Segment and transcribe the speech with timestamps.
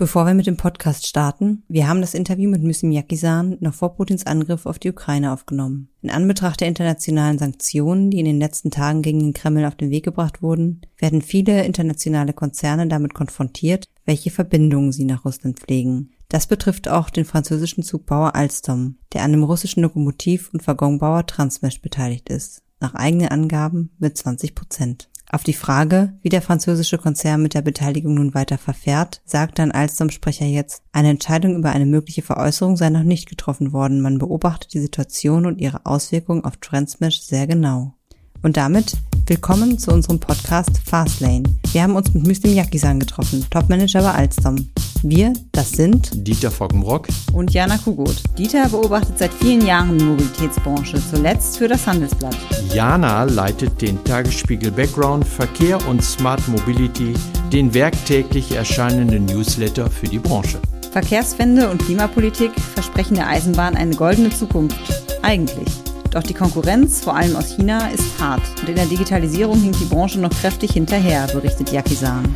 [0.00, 3.96] Bevor wir mit dem Podcast starten, wir haben das Interview mit Müsim Yakisan noch vor
[3.96, 5.90] Putins Angriff auf die Ukraine aufgenommen.
[6.00, 9.90] In Anbetracht der internationalen Sanktionen, die in den letzten Tagen gegen den Kreml auf den
[9.90, 16.12] Weg gebracht wurden, werden viele internationale Konzerne damit konfrontiert, welche Verbindungen sie nach Russland pflegen.
[16.30, 21.82] Das betrifft auch den französischen Zugbauer Alstom, der an dem russischen Lokomotiv- und Waggonbauer Transmesh
[21.82, 25.09] beteiligt ist, nach eigenen Angaben mit 20 Prozent.
[25.32, 29.70] Auf die Frage, wie der französische Konzern mit der Beteiligung nun weiter verfährt, sagt dann
[29.70, 34.00] Alstom-Sprecher jetzt, eine Entscheidung über eine mögliche Veräußerung sei noch nicht getroffen worden.
[34.00, 37.94] Man beobachtet die Situation und ihre Auswirkungen auf Transmesh sehr genau.
[38.42, 38.94] Und damit
[39.26, 41.44] willkommen zu unserem Podcast Fastlane.
[41.70, 44.68] Wir haben uns mit Müslim Yakisan getroffen, Topmanager bei Alstom.
[45.02, 48.16] Wir, das sind Dieter Foggenrock und Jana Kugot.
[48.36, 52.36] Dieter beobachtet seit vielen Jahren die Mobilitätsbranche, zuletzt für das Handelsblatt.
[52.74, 57.14] Jana leitet den Tagesspiegel Background Verkehr und Smart Mobility,
[57.50, 60.60] den werktäglich erscheinenden Newsletter für die Branche.
[60.92, 64.76] Verkehrswende und Klimapolitik versprechen der Eisenbahn eine goldene Zukunft.
[65.22, 65.68] Eigentlich.
[66.10, 69.84] Doch die Konkurrenz, vor allem aus China, ist hart und in der Digitalisierung hinkt die
[69.84, 72.34] Branche noch kräftig hinterher, berichtet Yakisan.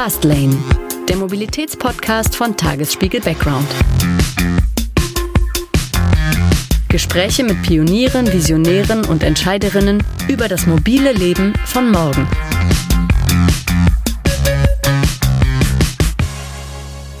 [0.00, 0.56] Fastlane,
[1.08, 3.66] der Mobilitätspodcast von Tagesspiegel Background.
[6.88, 12.28] Gespräche mit Pionieren, Visionären und Entscheiderinnen über das mobile Leben von morgen.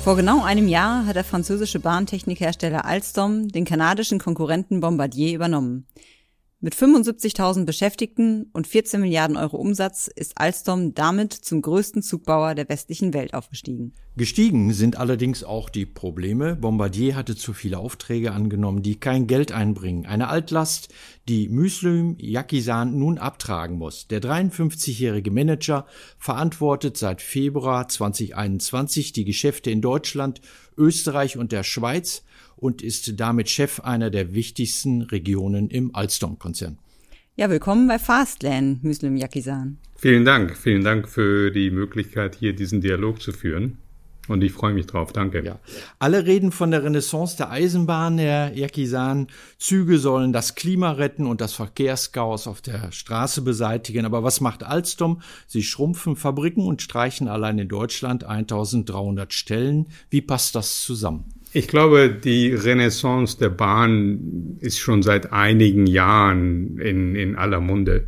[0.04, 5.88] Vor genau einem Jahr hat der französische Bahntechnikhersteller Alstom den kanadischen Konkurrenten Bombardier übernommen.
[6.60, 12.68] Mit 75.000 Beschäftigten und 14 Milliarden Euro Umsatz ist Alstom damit zum größten Zugbauer der
[12.68, 13.92] westlichen Welt aufgestiegen.
[14.16, 16.56] Gestiegen sind allerdings auch die Probleme.
[16.56, 20.06] Bombardier hatte zu viele Aufträge angenommen, die kein Geld einbringen.
[20.06, 20.92] Eine Altlast,
[21.28, 24.08] die Müslüm Yakisan nun abtragen muss.
[24.08, 25.86] Der 53-jährige Manager
[26.18, 30.40] verantwortet seit Februar 2021 die Geschäfte in Deutschland,
[30.76, 32.24] Österreich und der Schweiz
[32.58, 36.78] und ist damit Chef einer der wichtigsten Regionen im Alstom-Konzern.
[37.36, 39.78] Ja, willkommen bei Fastlane, Muslim Yakisan.
[39.96, 43.78] Vielen Dank, vielen Dank für die Möglichkeit, hier diesen Dialog zu führen.
[44.26, 45.12] Und ich freue mich drauf.
[45.12, 45.42] Danke.
[45.42, 45.58] Ja.
[45.98, 49.28] Alle reden von der Renaissance der Eisenbahn, Herr Yakisan.
[49.56, 54.04] Züge sollen das Klima retten und das Verkehrschaos auf der Straße beseitigen.
[54.04, 55.22] Aber was macht Alstom?
[55.46, 59.86] Sie schrumpfen Fabriken und streichen allein in Deutschland 1300 Stellen.
[60.10, 61.24] Wie passt das zusammen?
[61.52, 68.04] Ich glaube, die Renaissance der Bahn ist schon seit einigen Jahren in, in aller Munde.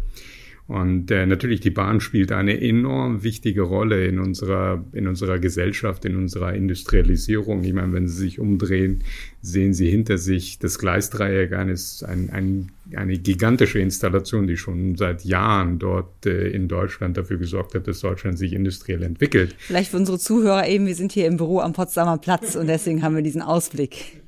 [0.71, 6.05] Und äh, natürlich, die Bahn spielt eine enorm wichtige Rolle in unserer, in unserer Gesellschaft,
[6.05, 7.65] in unserer Industrialisierung.
[7.65, 9.03] Ich meine, wenn Sie sich umdrehen,
[9.43, 15.25] sehen Sie hinter sich das Gleisdreieck eines, ein, ein, eine gigantische Installation, die schon seit
[15.25, 19.57] Jahren dort äh, in Deutschland dafür gesorgt hat, dass Deutschland sich industriell entwickelt.
[19.59, 23.03] Vielleicht für unsere Zuhörer eben, wir sind hier im Büro am Potsdamer Platz und deswegen
[23.03, 24.23] haben wir diesen Ausblick.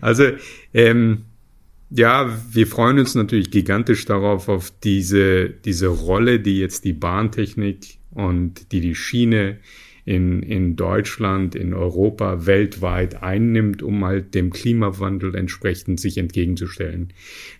[0.00, 0.24] Also,
[0.74, 1.18] ähm,
[1.94, 7.98] ja, wir freuen uns natürlich gigantisch darauf, auf diese, diese Rolle, die jetzt die Bahntechnik
[8.10, 9.58] und die die Schiene
[10.04, 17.12] in, in Deutschland, in Europa, weltweit einnimmt, um halt dem Klimawandel entsprechend sich entgegenzustellen.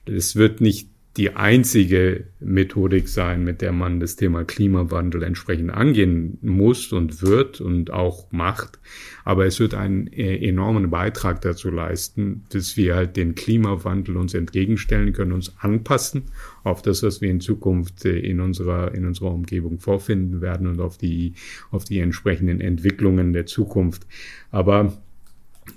[0.07, 6.39] Es wird nicht die einzige Methodik sein, mit der man das Thema Klimawandel entsprechend angehen
[6.41, 8.79] muss und wird und auch macht.
[9.25, 14.33] Aber es wird einen äh, enormen Beitrag dazu leisten, dass wir halt den Klimawandel uns
[14.33, 16.25] entgegenstellen können, uns anpassen
[16.65, 20.81] auf das, was wir in Zukunft äh, in unserer, in unserer Umgebung vorfinden werden und
[20.81, 21.35] auf die,
[21.71, 24.07] auf die entsprechenden Entwicklungen der Zukunft.
[24.51, 24.97] Aber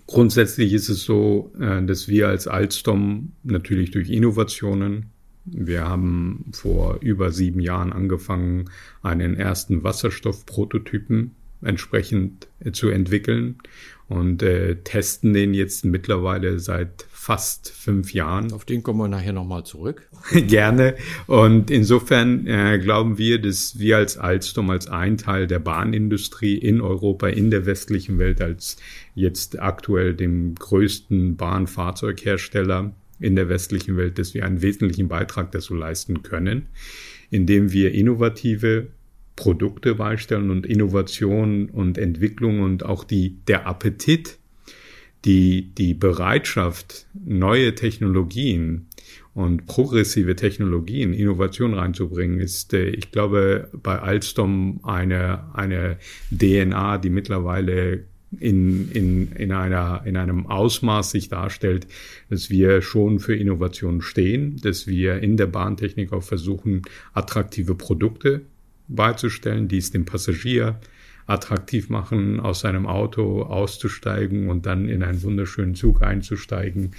[0.07, 5.07] Grundsätzlich ist es so, äh, dass wir als Alstom natürlich durch Innovationen,
[5.45, 8.69] wir haben vor über sieben Jahren angefangen,
[9.01, 13.57] einen ersten Wasserstoffprototypen entsprechend zu entwickeln
[14.07, 18.51] und äh, testen den jetzt mittlerweile seit fast fünf Jahren.
[18.51, 20.07] Auf den kommen wir nachher nochmal zurück.
[20.31, 20.95] Gerne.
[21.25, 26.81] Und insofern äh, glauben wir, dass wir als Alstom als ein Teil der Bahnindustrie in
[26.81, 28.77] Europa, in der westlichen Welt, als
[29.15, 35.75] jetzt aktuell dem größten Bahnfahrzeughersteller in der westlichen Welt, dass wir einen wesentlichen Beitrag dazu
[35.75, 36.67] leisten können,
[37.29, 38.87] indem wir innovative
[39.35, 44.37] Produkte beistellen und Innovation und Entwicklung und auch die, der Appetit,
[45.25, 48.87] die, die Bereitschaft, neue Technologien
[49.33, 55.97] und progressive Technologien, Innovation reinzubringen, ist, äh, ich glaube, bei Alstom eine, eine
[56.31, 58.05] DNA, die mittlerweile
[58.39, 61.87] in, in, in, einer, in einem Ausmaß sich darstellt,
[62.29, 66.81] dass wir schon für Innovation stehen, dass wir in der Bahntechnik auch versuchen,
[67.13, 68.41] attraktive Produkte
[68.87, 70.79] beizustellen, die es dem Passagier
[71.27, 76.91] attraktiv machen, aus seinem Auto auszusteigen und dann in einen wunderschönen Zug einzusteigen,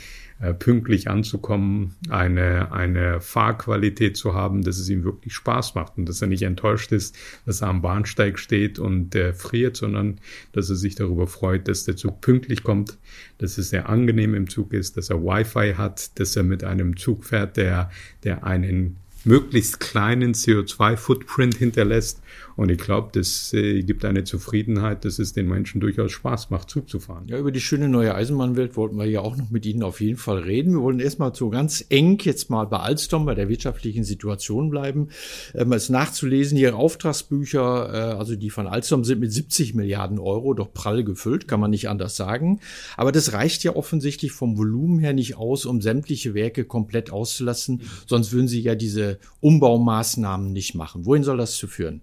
[0.59, 6.21] pünktlich anzukommen, eine, eine Fahrqualität zu haben, dass es ihm wirklich Spaß macht und dass
[6.21, 7.17] er nicht enttäuscht ist,
[7.47, 10.21] dass er am Bahnsteig steht und äh, friert, sondern
[10.53, 12.99] dass er sich darüber freut, dass der Zug pünktlich kommt,
[13.39, 16.97] dass es sehr angenehm im Zug ist, dass er Wi-Fi hat, dass er mit einem
[16.99, 17.91] Zug fährt, der,
[18.23, 22.21] der einen möglichst kleinen CO2-Footprint hinterlässt
[22.57, 26.71] und ich glaube, das äh, gibt eine Zufriedenheit, dass es den Menschen durchaus Spaß macht,
[26.71, 27.25] Zug zu fahren.
[27.29, 30.17] Ja, über die schöne neue Eisenbahnwelt wollten wir ja auch noch mit Ihnen auf jeden
[30.17, 30.73] Fall reden.
[30.73, 35.09] Wir wollen erstmal so ganz eng jetzt mal bei Alstom, bei der wirtschaftlichen Situation bleiben.
[35.55, 40.55] Ähm, es nachzulesen, Ihre Auftragsbücher, äh, also die von Alstom sind mit 70 Milliarden Euro
[40.55, 42.61] doch prall gefüllt, kann man nicht anders sagen.
[42.97, 47.83] Aber das reicht ja offensichtlich vom Volumen her nicht aus, um sämtliche Werke komplett auszulassen.
[48.07, 51.05] Sonst würden Sie ja diese Umbaumaßnahmen nicht machen.
[51.05, 52.01] Wohin soll das zu führen?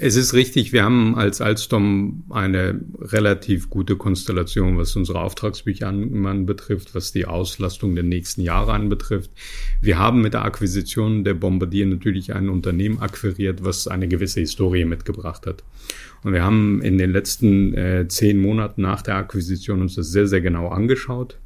[0.00, 6.94] Es ist richtig, wir haben als Alstom eine relativ gute Konstellation, was unsere Auftragsbücher anbetrifft,
[6.94, 9.32] was die Auslastung der nächsten Jahre anbetrifft.
[9.80, 14.84] Wir haben mit der Akquisition der Bombardier natürlich ein Unternehmen akquiriert, was eine gewisse Historie
[14.84, 15.64] mitgebracht hat.
[16.22, 20.28] Und wir haben in den letzten äh, zehn Monaten nach der Akquisition uns das sehr,
[20.28, 21.38] sehr genau angeschaut,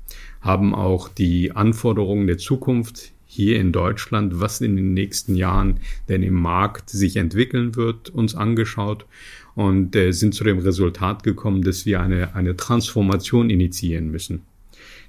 [0.43, 5.81] haben auch die Anforderungen der Zukunft hier in Deutschland, was in den nächsten Jahren
[6.11, 9.07] denn im Markt sich entwickeln wird, uns angeschaut
[9.55, 14.43] und äh, sind zu dem Resultat gekommen, dass wir eine, eine Transformation initiieren müssen.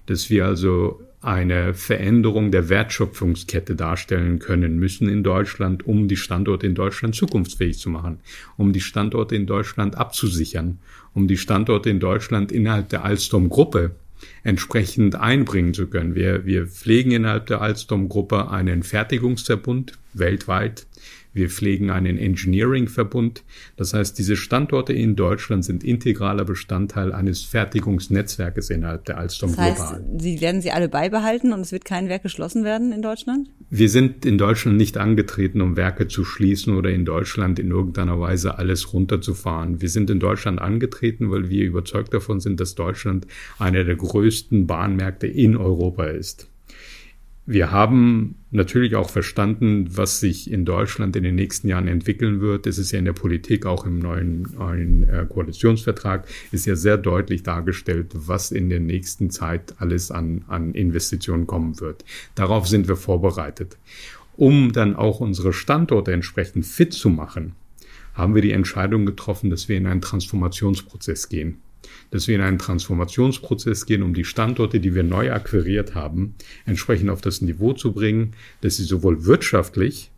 [0.05, 6.65] Dass wir also eine Veränderung der Wertschöpfungskette darstellen können müssen in Deutschland, um die Standorte
[6.65, 8.19] in Deutschland zukunftsfähig zu machen,
[8.55, 10.79] um die Standorte in Deutschland abzusichern,
[11.13, 13.95] um die Standorte in Deutschland innerhalb der Alstom-Gruppe
[14.43, 16.15] entsprechend einbringen zu können.
[16.15, 20.85] Wir, wir pflegen innerhalb der Alstom-Gruppe einen Fertigungsverbund weltweit.
[21.33, 23.43] Wir pflegen einen Engineering-Verbund.
[23.75, 29.59] Das heißt, diese Standorte in Deutschland sind integraler Bestandteil eines Fertigungsnetzwerkes innerhalb der Alstom das
[29.59, 33.49] heißt, Sie werden sie alle beibehalten und es wird kein Werk geschlossen werden in Deutschland?
[33.69, 38.19] Wir sind in Deutschland nicht angetreten, um Werke zu schließen oder in Deutschland in irgendeiner
[38.19, 39.81] Weise alles runterzufahren.
[39.81, 43.25] Wir sind in Deutschland angetreten, weil wir überzeugt davon sind, dass Deutschland
[43.57, 46.52] einer der größten Bahnmärkte in Europa ist.
[47.45, 52.65] Wir haben natürlich auch verstanden, was sich in Deutschland in den nächsten Jahren entwickeln wird.
[52.67, 56.97] Es ist ja in der Politik, auch im neuen, neuen äh, Koalitionsvertrag, ist ja sehr
[56.97, 62.05] deutlich dargestellt, was in der nächsten Zeit alles an, an Investitionen kommen wird.
[62.35, 63.77] Darauf sind wir vorbereitet.
[64.37, 67.55] Um dann auch unsere Standorte entsprechend fit zu machen,
[68.13, 71.57] haben wir die Entscheidung getroffen, dass wir in einen Transformationsprozess gehen
[72.11, 76.35] dass wir in einen Transformationsprozess gehen, um die Standorte, die wir neu akquiriert haben,
[76.65, 78.31] entsprechend auf das Niveau zu bringen,
[78.61, 80.11] dass sie sowohl wirtschaftlich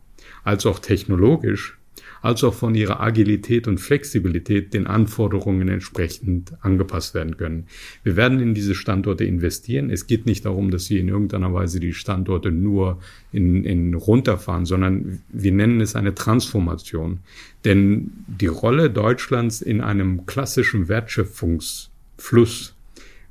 [0.44, 1.78] als auch technologisch
[2.26, 7.66] als auch von ihrer Agilität und Flexibilität den Anforderungen entsprechend angepasst werden können.
[8.02, 9.90] Wir werden in diese Standorte investieren.
[9.90, 12.98] Es geht nicht darum, dass wir in irgendeiner Weise die Standorte nur
[13.32, 17.20] in, in runterfahren, sondern wir nennen es eine Transformation.
[17.64, 22.74] Denn die Rolle Deutschlands in einem klassischen Wertschöpfungsfluss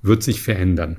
[0.01, 0.97] wird sich verändern.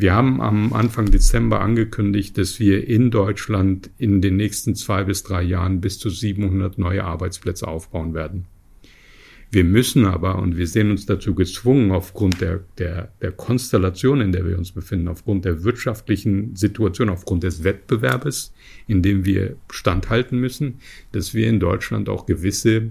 [0.00, 5.24] Wir haben am Anfang Dezember angekündigt, dass wir in Deutschland in den nächsten zwei bis
[5.24, 8.46] drei Jahren bis zu 700 neue Arbeitsplätze aufbauen werden.
[9.50, 14.32] Wir müssen aber, und wir sehen uns dazu gezwungen, aufgrund der, der, der Konstellation, in
[14.32, 18.54] der wir uns befinden, aufgrund der wirtschaftlichen Situation, aufgrund des Wettbewerbes,
[18.86, 20.78] in dem wir standhalten müssen,
[21.12, 22.88] dass wir in Deutschland auch gewisse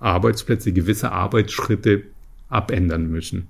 [0.00, 2.02] Arbeitsplätze, gewisse Arbeitsschritte
[2.48, 3.46] abändern müssen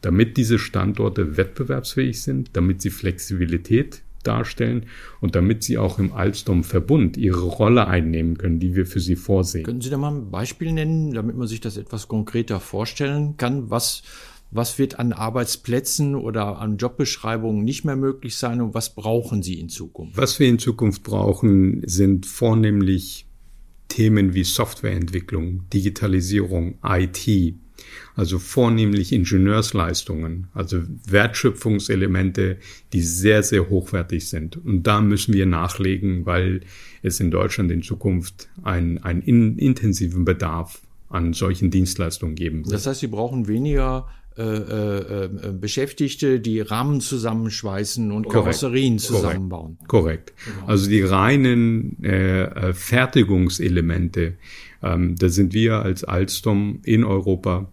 [0.00, 4.86] damit diese Standorte wettbewerbsfähig sind, damit sie Flexibilität darstellen
[5.20, 9.64] und damit sie auch im Alstom-Verbund ihre Rolle einnehmen können, die wir für sie vorsehen.
[9.64, 13.70] Können Sie da mal ein Beispiel nennen, damit man sich das etwas konkreter vorstellen kann?
[13.70, 14.02] Was,
[14.50, 19.58] was wird an Arbeitsplätzen oder an Jobbeschreibungen nicht mehr möglich sein und was brauchen Sie
[19.58, 20.16] in Zukunft?
[20.16, 23.26] Was wir in Zukunft brauchen, sind vornehmlich
[23.88, 27.54] Themen wie Softwareentwicklung, Digitalisierung, IT,
[28.14, 32.58] also vornehmlich Ingenieursleistungen, also Wertschöpfungselemente,
[32.92, 34.56] die sehr, sehr hochwertig sind.
[34.56, 36.60] Und da müssen wir nachlegen, weil
[37.02, 42.74] es in Deutschland in Zukunft einen, einen intensiven Bedarf an solchen Dienstleistungen geben wird.
[42.74, 44.08] Das heißt, Sie brauchen weniger
[44.38, 48.44] äh, äh, äh, Beschäftigte, die Rahmen zusammenschweißen und Korrekt.
[48.44, 49.78] Karosserien zusammenbauen.
[49.88, 50.32] Korrekt.
[50.36, 50.68] Korrekt.
[50.68, 54.34] Also die reinen äh, äh, Fertigungselemente,
[54.82, 57.66] ähm, da sind wir als Alstom in Europa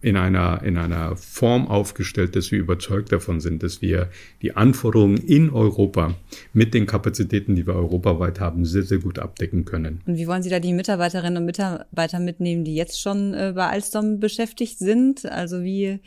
[0.00, 4.08] in einer, in einer Form aufgestellt, dass wir überzeugt davon sind, dass wir
[4.42, 6.14] die Anforderungen in Europa
[6.52, 10.00] mit den Kapazitäten, die wir europaweit haben, sehr, sehr gut abdecken können.
[10.06, 13.66] Und wie wollen Sie da die Mitarbeiterinnen und Mitarbeiter mitnehmen, die jetzt schon äh, bei
[13.66, 15.26] Alstom beschäftigt sind?
[15.26, 15.98] Also wie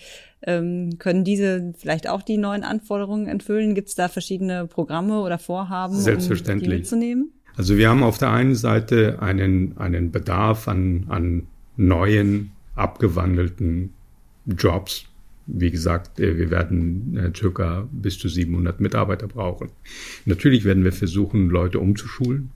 [0.43, 3.75] ähm, können diese vielleicht auch die neuen Anforderungen erfüllen?
[3.75, 6.67] Gibt es da verschiedene Programme oder Vorhaben, Selbstverständlich.
[6.67, 7.33] um die mitzunehmen?
[7.55, 13.93] Also wir haben auf der einen Seite einen, einen Bedarf an, an neuen abgewandelten
[14.45, 15.05] Jobs.
[15.47, 19.69] Wie gesagt, äh, wir werden äh, circa bis zu 700 Mitarbeiter brauchen.
[20.25, 22.51] Natürlich werden wir versuchen, Leute umzuschulen,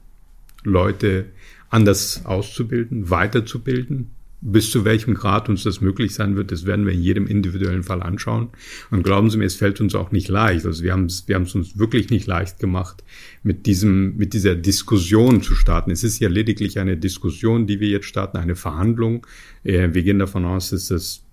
[0.64, 1.26] Leute
[1.70, 4.12] anders auszubilden, weiterzubilden,
[4.48, 7.82] bis zu welchem Grad uns das möglich sein wird, das werden wir in jedem individuellen
[7.82, 8.50] Fall anschauen.
[8.92, 10.68] Und glauben Sie mir, es fällt uns auch nicht leicht.
[10.68, 13.04] Also wir haben es, wir haben es uns wirklich nicht leicht gemacht,
[13.42, 15.90] mit diesem, mit dieser Diskussion zu starten.
[15.90, 19.26] Es ist ja lediglich eine Diskussion, die wir jetzt starten, eine Verhandlung.
[19.64, 21.24] Äh, wir gehen davon aus, dass das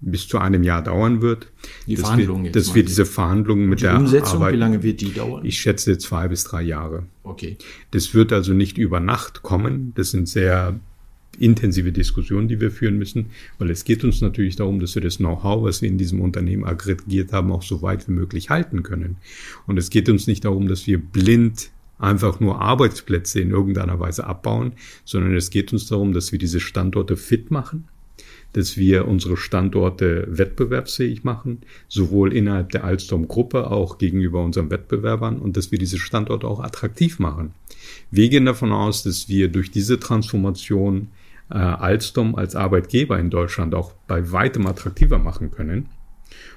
[0.00, 1.50] bis zu einem Jahr dauern wird.
[1.88, 2.54] Die Verhandlungen jetzt.
[2.54, 5.44] Dass wir diese Verhandlungen mit die der Umsetzung, Arbeit, wie lange wird die dauern?
[5.44, 7.04] Ich schätze zwei bis drei Jahre.
[7.24, 7.56] Okay.
[7.90, 9.92] Das wird also nicht über Nacht kommen.
[9.96, 10.78] Das sind sehr
[11.38, 13.26] intensive Diskussion, die wir führen müssen,
[13.58, 16.64] weil es geht uns natürlich darum, dass wir das Know-how, was wir in diesem Unternehmen
[16.64, 19.16] aggregiert haben, auch so weit wie möglich halten können.
[19.66, 24.26] Und es geht uns nicht darum, dass wir blind einfach nur Arbeitsplätze in irgendeiner Weise
[24.26, 24.72] abbauen,
[25.04, 27.88] sondern es geht uns darum, dass wir diese Standorte fit machen,
[28.52, 35.56] dass wir unsere Standorte wettbewerbsfähig machen, sowohl innerhalb der Alstom-Gruppe auch gegenüber unseren Wettbewerbern und
[35.56, 37.52] dass wir diese Standorte auch attraktiv machen.
[38.10, 41.08] Wir gehen davon aus, dass wir durch diese Transformation
[41.50, 45.88] äh, Alstom als Arbeitgeber in Deutschland auch bei weitem attraktiver machen können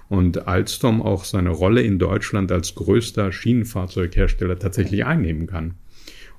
[0.09, 5.75] und Alstom auch seine Rolle in Deutschland als größter Schienenfahrzeughersteller tatsächlich einnehmen kann.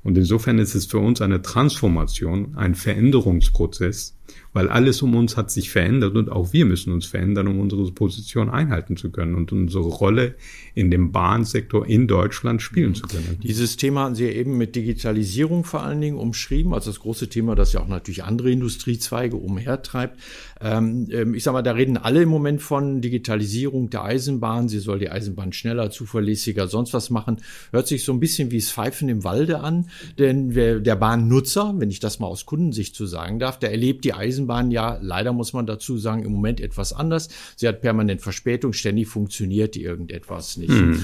[0.03, 4.19] Und insofern ist es für uns eine Transformation, ein Veränderungsprozess,
[4.53, 7.91] weil alles um uns hat sich verändert und auch wir müssen uns verändern, um unsere
[7.93, 10.35] Position einhalten zu können und unsere Rolle
[10.75, 13.39] in dem Bahnsektor in Deutschland spielen zu können.
[13.43, 17.29] Dieses Thema hatten Sie ja eben mit Digitalisierung vor allen Dingen umschrieben, also das große
[17.29, 20.19] Thema, das ja auch natürlich andere Industriezweige umhertreibt.
[20.61, 24.69] Ähm, ähm, ich sage mal, da reden alle im Moment von Digitalisierung der Eisenbahn.
[24.69, 27.39] Sie soll die Eisenbahn schneller, zuverlässiger, sonst was machen.
[27.73, 31.91] Hört sich so ein bisschen wie das Pfeifen im Walde an, denn der Bahnnutzer, wenn
[31.91, 35.53] ich das mal aus Kundensicht zu sagen darf, der erlebt die Eisenbahn ja, leider muss
[35.53, 37.29] man dazu sagen, im Moment etwas anders.
[37.57, 40.71] Sie hat permanent Verspätung, ständig funktioniert irgendetwas nicht.
[40.71, 41.03] Mhm.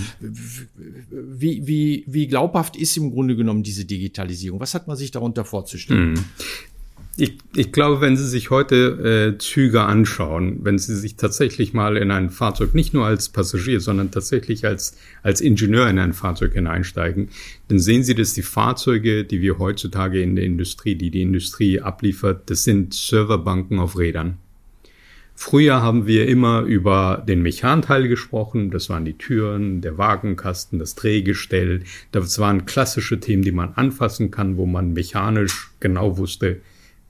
[1.11, 4.61] Wie, wie, wie glaubhaft ist im Grunde genommen diese Digitalisierung?
[4.61, 6.12] Was hat man sich darunter vorzustellen?
[6.12, 6.25] Mhm.
[7.18, 11.96] Ich, ich glaube, wenn Sie sich heute äh, Züge anschauen, wenn Sie sich tatsächlich mal
[11.96, 16.52] in ein Fahrzeug, nicht nur als Passagier, sondern tatsächlich als, als Ingenieur in ein Fahrzeug
[16.52, 17.30] hineinsteigen,
[17.68, 21.80] dann sehen Sie, dass die Fahrzeuge, die wir heutzutage in der Industrie, die die Industrie
[21.80, 24.37] abliefert, das sind Serverbanken auf Rädern.
[25.35, 28.70] Früher haben wir immer über den Mechanteil gesprochen.
[28.70, 31.82] Das waren die Türen, der Wagenkasten, das Drehgestell.
[32.12, 36.61] Das waren klassische Themen, die man anfassen kann, wo man mechanisch genau wusste,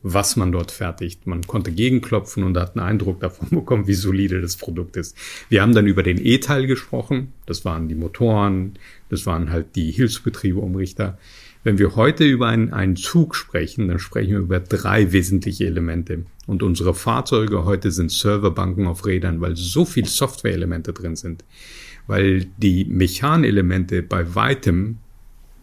[0.09, 1.27] was man dort fertigt.
[1.27, 5.17] Man konnte gegenklopfen und hat einen Eindruck davon bekommen, wie solide das Produkt ist.
[5.49, 7.33] Wir haben dann über den E-Teil gesprochen.
[7.45, 8.75] Das waren die Motoren,
[9.09, 11.19] das waren halt die Hilfsbetriebe, Umrichter.
[11.65, 16.25] Wenn wir heute über einen, einen Zug sprechen, dann sprechen wir über drei wesentliche Elemente.
[16.47, 21.45] Und unsere Fahrzeuge heute sind Serverbanken auf Rädern, weil so viel Software-Elemente drin sind.
[22.07, 24.99] Weil die Mechanelemente bei weitem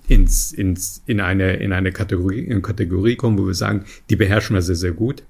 [0.08, 4.56] ins, ins, in eine, in eine Kategorie, in Kategorie kommen, wo wir sagen, die beherrschen
[4.56, 5.24] wir sehr, sehr gut.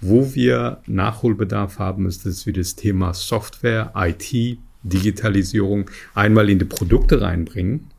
[0.00, 6.64] Wo wir Nachholbedarf haben, ist, dass wir das Thema Software, IT, Digitalisierung einmal in die
[6.64, 7.92] Produkte reinbringen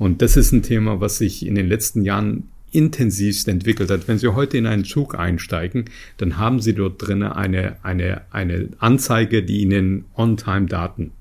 [0.00, 4.08] und das ist ein Thema, was sich in den letzten Jahren intensivst entwickelt hat.
[4.08, 8.70] Wenn Sie heute in einen Zug einsteigen, dann haben Sie dort drinnen eine, eine, eine
[8.78, 11.12] Anzeige, die Ihnen On-Time-Daten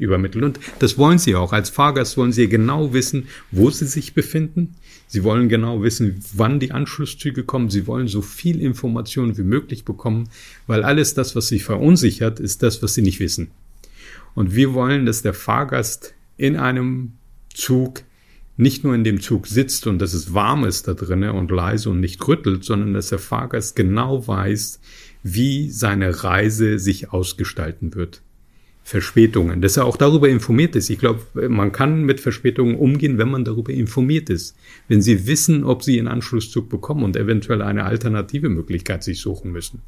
[0.00, 0.44] übermittelt.
[0.44, 1.52] Und das wollen Sie auch.
[1.52, 4.74] Als Fahrgast wollen Sie genau wissen, wo Sie sich befinden.
[5.06, 7.70] Sie wollen genau wissen, wann die Anschlusszüge kommen.
[7.70, 10.28] Sie wollen so viel Information wie möglich bekommen,
[10.66, 13.50] weil alles das, was Sie verunsichert, ist das, was Sie nicht wissen.
[14.34, 17.12] Und wir wollen, dass der Fahrgast in einem
[17.52, 18.02] Zug
[18.56, 21.90] nicht nur in dem Zug sitzt und dass es warm ist da drinnen und leise
[21.90, 24.80] und nicht rüttelt, sondern dass der Fahrgast genau weiß,
[25.22, 28.22] wie seine Reise sich ausgestalten wird.
[28.82, 30.90] Verspätungen, dass er auch darüber informiert ist.
[30.90, 34.56] Ich glaube, man kann mit Verspätungen umgehen, wenn man darüber informiert ist.
[34.88, 39.52] Wenn Sie wissen, ob Sie einen Anschlusszug bekommen und eventuell eine alternative Möglichkeit sich suchen
[39.52, 39.82] müssen.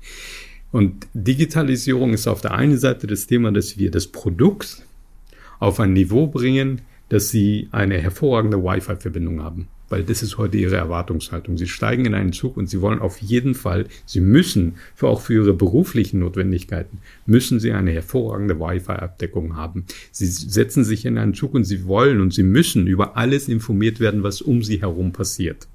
[0.70, 4.82] Und Digitalisierung ist auf der einen Seite das Thema, dass wir das Produkt
[5.58, 9.68] auf ein Niveau bringen, dass sie eine hervorragende Wi-Fi-Verbindung haben.
[9.92, 11.58] Weil das ist heute ihre Erwartungshaltung.
[11.58, 15.20] Sie steigen in einen Zug und sie wollen auf jeden Fall, sie müssen, für auch
[15.20, 19.84] für ihre beruflichen Notwendigkeiten, müssen sie eine hervorragende Wi-Fi-Abdeckung haben.
[20.10, 24.00] Sie setzen sich in einen Zug und sie wollen und sie müssen über alles informiert
[24.00, 25.68] werden, was um sie herum passiert.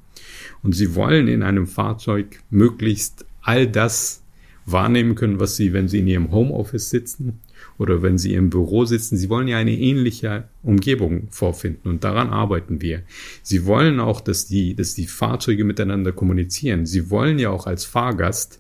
[0.64, 4.24] Und sie wollen in einem Fahrzeug möglichst all das
[4.66, 7.40] wahrnehmen können, was sie, wenn sie in ihrem Homeoffice sitzen
[7.78, 12.30] oder wenn sie im Büro sitzen, sie wollen ja eine ähnliche Umgebung vorfinden und daran
[12.30, 13.04] arbeiten wir.
[13.44, 16.86] Sie wollen auch, dass die, dass die Fahrzeuge miteinander kommunizieren.
[16.86, 18.60] Sie wollen ja auch als Fahrgast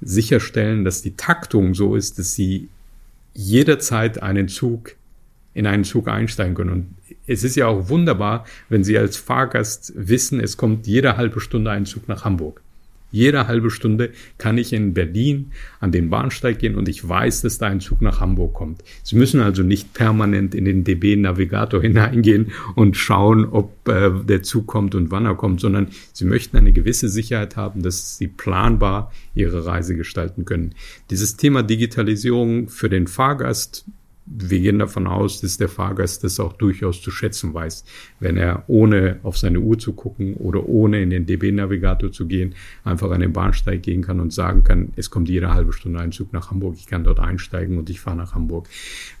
[0.00, 2.68] sicherstellen, dass die Taktung so ist, dass sie
[3.34, 4.96] jederzeit einen Zug
[5.54, 6.70] in einen Zug einsteigen können.
[6.70, 6.94] Und
[7.26, 11.70] es ist ja auch wunderbar, wenn Sie als Fahrgast wissen, es kommt jede halbe Stunde
[11.70, 12.62] ein Zug nach Hamburg.
[13.10, 17.58] Jede halbe Stunde kann ich in Berlin an den Bahnsteig gehen und ich weiß, dass
[17.58, 18.84] da ein Zug nach Hamburg kommt.
[19.02, 24.66] Sie müssen also nicht permanent in den DB-Navigator hineingehen und schauen, ob äh, der Zug
[24.66, 29.12] kommt und wann er kommt, sondern Sie möchten eine gewisse Sicherheit haben, dass Sie planbar
[29.34, 30.74] Ihre Reise gestalten können.
[31.10, 33.86] Dieses Thema Digitalisierung für den Fahrgast
[34.30, 37.84] wir gehen davon aus, dass der Fahrgast das auch durchaus zu schätzen weiß,
[38.20, 42.54] wenn er ohne auf seine Uhr zu gucken oder ohne in den DB-Navigator zu gehen,
[42.84, 46.12] einfach an den Bahnsteig gehen kann und sagen kann, es kommt jede halbe Stunde ein
[46.12, 48.68] Zug nach Hamburg, ich kann dort einsteigen und ich fahre nach Hamburg.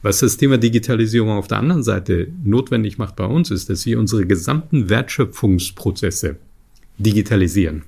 [0.02, 3.98] Was das Thema Digitalisierung auf der anderen Seite notwendig macht bei uns, ist, dass wir
[3.98, 6.36] unsere gesamten Wertschöpfungsprozesse
[6.98, 7.84] digitalisieren.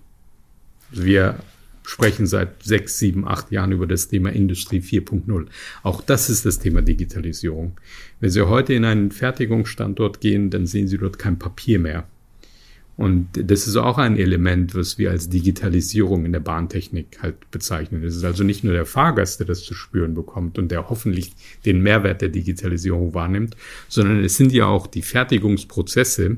[0.90, 1.36] Wir
[1.82, 5.46] sprechen seit sechs, sieben, acht Jahren über das Thema Industrie 4.0.
[5.82, 7.78] Auch das ist das Thema Digitalisierung.
[8.20, 12.06] Wenn Sie heute in einen Fertigungsstandort gehen, dann sehen Sie dort kein Papier mehr.
[13.00, 18.04] Und das ist auch ein Element, was wir als Digitalisierung in der Bahntechnik halt bezeichnen.
[18.04, 21.32] Es ist also nicht nur der Fahrgast, der das zu spüren bekommt und der hoffentlich
[21.64, 23.56] den Mehrwert der Digitalisierung wahrnimmt,
[23.88, 26.36] sondern es sind ja auch die Fertigungsprozesse,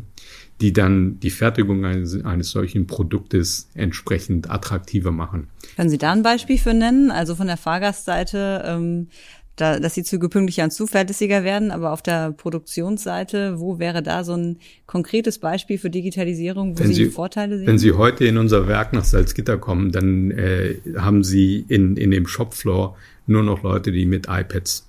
[0.62, 5.49] die dann die Fertigung eines, eines solchen Produktes entsprechend attraktiver machen.
[5.76, 7.11] Können Sie da ein Beispiel für nennen?
[7.11, 9.09] Also von der Fahrgastseite, ähm,
[9.57, 14.25] da, dass die Züge pünktlicher und zuverlässiger werden, aber auf der Produktionsseite, wo wäre da
[14.25, 17.66] so ein konkretes Beispiel für Digitalisierung, wo wenn Sie, Sie Vorteile sehen?
[17.66, 22.12] Wenn Sie heute in unser Werk nach Salzgitter kommen, dann äh, haben Sie in, in
[22.12, 24.88] dem Shopfloor nur noch Leute, die mit iPads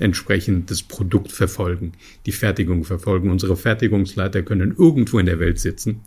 [0.00, 1.92] entsprechend das Produkt verfolgen,
[2.26, 3.30] die Fertigung verfolgen.
[3.30, 6.00] Unsere Fertigungsleiter können irgendwo in der Welt sitzen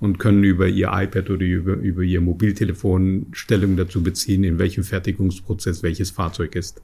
[0.00, 4.84] und können über ihr iPad oder über, über ihr Mobiltelefon Stellung dazu beziehen, in welchem
[4.84, 6.82] Fertigungsprozess welches Fahrzeug ist.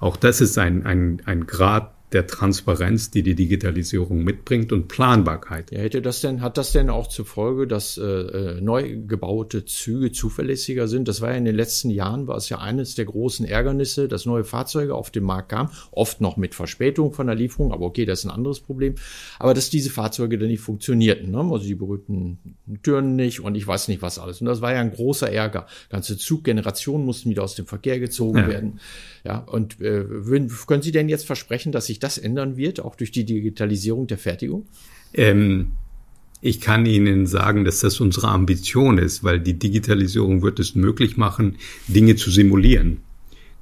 [0.00, 5.70] Auch das ist ein, ein, ein Grad der Transparenz, die die Digitalisierung mitbringt und Planbarkeit.
[5.70, 9.64] Ja, hätte das denn, hat das denn auch zur Folge, dass äh, äh, neu gebaute
[9.64, 11.06] Züge zuverlässiger sind?
[11.06, 14.26] Das war ja in den letzten Jahren, war es ja eines der großen Ärgernisse, dass
[14.26, 18.04] neue Fahrzeuge auf den Markt kamen, oft noch mit Verspätung von der Lieferung, aber okay,
[18.04, 18.96] das ist ein anderes Problem.
[19.38, 21.38] Aber dass diese Fahrzeuge dann nicht funktionierten, ne?
[21.38, 24.40] also die berühmten Türen nicht und ich weiß nicht was alles.
[24.40, 25.66] Und das war ja ein großer Ärger.
[25.90, 28.48] Ganze Zuggenerationen mussten wieder aus dem Verkehr gezogen ja.
[28.48, 28.80] werden.
[29.24, 30.04] Ja, und äh,
[30.66, 34.18] können Sie denn jetzt versprechen, dass sich das ändern wird, auch durch die Digitalisierung der
[34.18, 34.66] Fertigung?
[35.12, 35.72] Ähm,
[36.40, 41.18] ich kann Ihnen sagen, dass das unsere Ambition ist, weil die Digitalisierung wird es möglich
[41.18, 41.56] machen,
[41.86, 42.98] Dinge zu simulieren.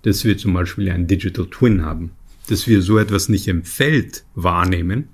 [0.03, 2.13] Dass wir zum Beispiel ein Digital Twin haben.
[2.49, 5.09] Dass wir so etwas nicht im Feld wahrnehmen,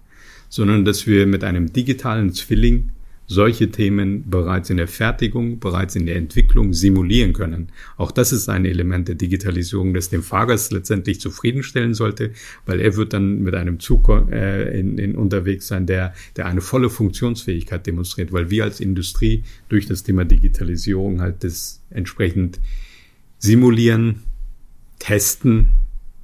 [0.50, 2.90] sondern dass wir mit einem digitalen Zwilling
[3.26, 7.68] solche Themen bereits in der Fertigung, bereits in der Entwicklung simulieren können.
[7.96, 12.32] Auch das ist ein Element der Digitalisierung, das den Fahrgast letztendlich zufriedenstellen sollte,
[12.66, 16.60] weil er wird dann mit einem Zug äh, in, in unterwegs sein, der, der eine
[16.60, 22.60] volle Funktionsfähigkeit demonstriert, weil wir als Industrie durch das Thema Digitalisierung halt das entsprechend
[23.38, 24.22] simulieren,
[24.98, 25.68] testen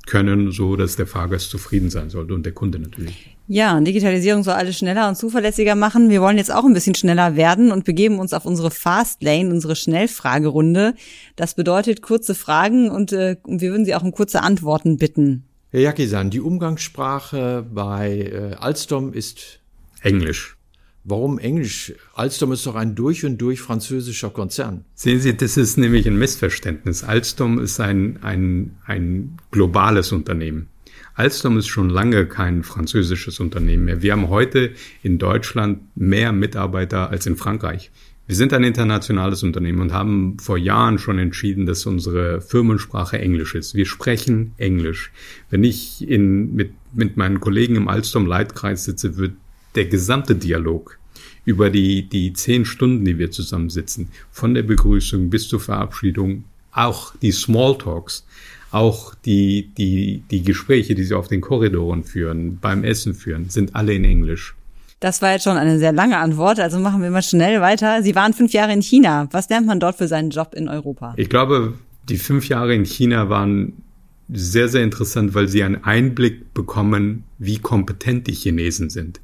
[0.06, 3.36] können, so dass der Fahrgast zufrieden sein sollte und der Kunde natürlich.
[3.52, 6.08] Ja, Digitalisierung soll alles schneller und zuverlässiger machen.
[6.08, 9.50] Wir wollen jetzt auch ein bisschen schneller werden und begeben uns auf unsere Fast Lane,
[9.50, 10.94] unsere Schnellfragerunde.
[11.34, 15.48] Das bedeutet kurze Fragen und äh, wir würden Sie auch um kurze Antworten bitten.
[15.70, 19.58] Herr Jakisan, die Umgangssprache bei äh, Alstom ist
[20.00, 20.56] Englisch.
[21.02, 21.92] Warum Englisch?
[22.14, 24.84] Alstom ist doch ein durch und durch französischer Konzern.
[24.94, 27.02] Sehen Sie, das ist nämlich ein Missverständnis.
[27.02, 30.68] Alstom ist ein, ein, ein globales Unternehmen.
[31.14, 34.02] Alstom ist schon lange kein französisches Unternehmen mehr.
[34.02, 37.90] Wir haben heute in Deutschland mehr Mitarbeiter als in Frankreich.
[38.26, 43.56] Wir sind ein internationales Unternehmen und haben vor Jahren schon entschieden, dass unsere Firmensprache Englisch
[43.56, 43.74] ist.
[43.74, 45.10] Wir sprechen Englisch.
[45.50, 49.32] Wenn ich in, mit, mit meinen Kollegen im Alstom-Leitkreis sitze, wird
[49.74, 50.96] der gesamte Dialog
[51.44, 57.16] über die, die zehn Stunden, die wir zusammensitzen, von der Begrüßung bis zur Verabschiedung, auch
[57.16, 58.24] die Smalltalks,
[58.70, 63.74] auch die, die, die Gespräche, die sie auf den Korridoren führen, beim Essen führen, sind
[63.74, 64.54] alle in Englisch.
[65.00, 68.02] Das war jetzt schon eine sehr lange Antwort, also machen wir mal schnell weiter.
[68.02, 69.28] Sie waren fünf Jahre in China.
[69.32, 71.14] Was lernt man dort für seinen Job in Europa?
[71.16, 71.74] Ich glaube,
[72.08, 73.82] die fünf Jahre in China waren
[74.28, 79.20] sehr, sehr interessant, weil sie einen Einblick bekommen, wie kompetent die Chinesen sind.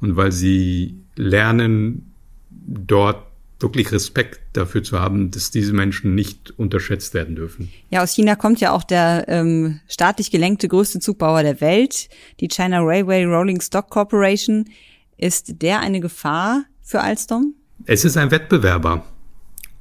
[0.00, 2.12] Und weil sie lernen,
[2.50, 3.24] dort
[3.62, 7.70] wirklich Respekt dafür zu haben, dass diese Menschen nicht unterschätzt werden dürfen.
[7.90, 12.08] Ja, aus China kommt ja auch der ähm, staatlich gelenkte größte Zugbauer der Welt,
[12.40, 14.68] die China Railway Rolling Stock Corporation.
[15.16, 17.54] Ist der eine Gefahr für Alstom?
[17.86, 19.04] Es ist ein Wettbewerber.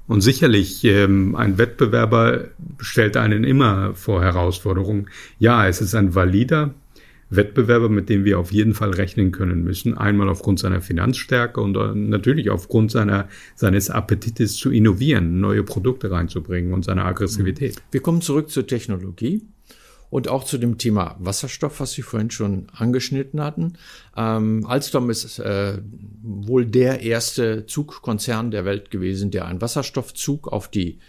[0.08, 5.10] Und sicherlich, ähm, ein Wettbewerber stellt einen immer vor Herausforderungen.
[5.40, 6.74] Ja, es ist ein valider
[7.32, 9.98] Wettbewerber, mit dem wir auf jeden Fall rechnen können müssen.
[9.98, 16.12] Einmal aufgrund seiner Finanzstärke und äh, natürlich aufgrund seiner, seines Appetites zu innovieren, neue Produkte
[16.12, 17.82] reinzubringen und seiner Aggressivität.
[17.92, 19.42] Wir kommen zurück zur Technologie.
[20.10, 23.78] Und auch zu dem Thema Wasserstoff, was Sie vorhin schon angeschnitten hatten.
[24.18, 25.78] Ähm, Alstom ist äh,
[26.22, 31.00] wohl der erste Zugkonzern der Welt gewesen, der einen Wasserstoffzug auf die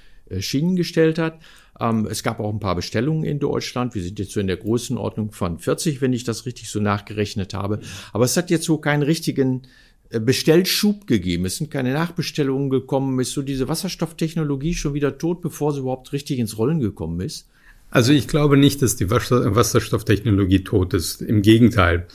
[0.40, 1.38] Schienen gestellt hat.
[1.80, 3.94] Ähm, es gab auch ein paar Bestellungen in Deutschland.
[3.94, 7.54] Wir sind jetzt so in der Größenordnung von 40, wenn ich das richtig so nachgerechnet
[7.54, 7.80] habe.
[8.12, 9.62] Aber es hat jetzt so keinen richtigen
[10.10, 11.46] äh, Bestellschub gegeben.
[11.46, 13.18] Es sind keine Nachbestellungen gekommen.
[13.20, 17.48] Ist so diese Wasserstofftechnologie schon wieder tot, bevor sie überhaupt richtig ins Rollen gekommen ist?
[17.90, 21.20] Also ich glaube nicht, dass die Wasserstofftechnologie tot ist.
[21.20, 22.06] Im Gegenteil.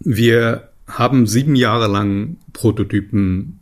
[0.00, 3.60] Wir haben sieben Jahre lang Prototypen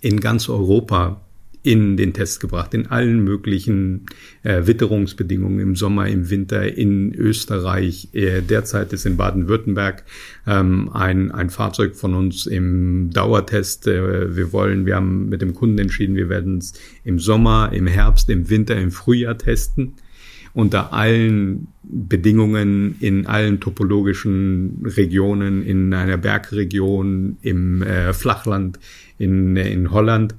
[0.00, 1.22] in ganz Europa
[1.62, 4.06] in den Test gebracht, in allen möglichen
[4.42, 8.08] äh, Witterungsbedingungen im Sommer, im Winter, in Österreich.
[8.12, 10.04] Äh, derzeit ist in Baden-Württemberg
[10.46, 13.86] ähm, ein, ein Fahrzeug von uns im Dauertest.
[13.86, 16.72] Äh, wir wollen, wir haben mit dem Kunden entschieden, wir werden es
[17.04, 19.94] im Sommer, im Herbst, im Winter, im Frühjahr testen
[20.54, 28.78] unter allen Bedingungen, in allen topologischen Regionen, in einer Bergregion, im äh, Flachland,
[29.18, 30.34] in, in Holland.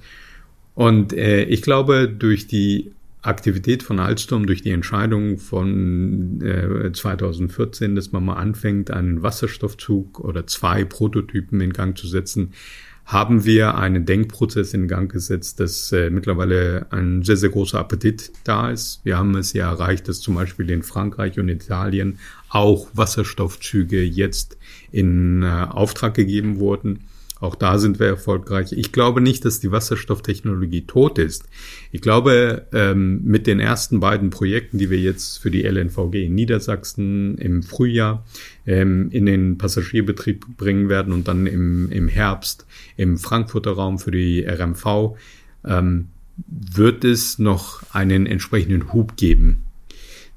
[0.76, 7.96] Und äh, ich glaube, durch die Aktivität von Alstom, durch die Entscheidung von äh, 2014,
[7.96, 12.52] dass man mal anfängt, einen Wasserstoffzug oder zwei Prototypen in Gang zu setzen,
[13.06, 18.32] haben wir einen Denkprozess in Gang gesetzt, dass äh, mittlerweile ein sehr, sehr großer Appetit
[18.44, 19.02] da ist.
[19.04, 24.58] Wir haben es ja erreicht, dass zum Beispiel in Frankreich und Italien auch Wasserstoffzüge jetzt
[24.92, 27.02] in äh, Auftrag gegeben wurden.
[27.44, 28.72] Auch da sind wir erfolgreich.
[28.72, 31.44] Ich glaube nicht, dass die Wasserstofftechnologie tot ist.
[31.92, 36.36] Ich glaube, ähm, mit den ersten beiden Projekten, die wir jetzt für die LNVG in
[36.36, 38.26] Niedersachsen im Frühjahr
[38.66, 44.12] ähm, in den Passagierbetrieb bringen werden und dann im, im Herbst im Frankfurter Raum für
[44.12, 45.18] die RMV,
[45.66, 46.08] ähm,
[46.48, 49.64] wird es noch einen entsprechenden Hub geben.